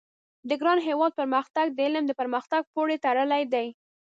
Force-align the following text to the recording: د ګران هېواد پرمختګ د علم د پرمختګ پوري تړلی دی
د 0.49 0.51
ګران 0.61 0.79
هېواد 0.87 1.11
پرمختګ 1.19 1.65
د 1.71 1.79
علم 1.87 2.03
د 2.07 2.11
پرمختګ 2.21 2.61
پوري 2.73 2.97
تړلی 3.05 3.43
دی 3.53 3.67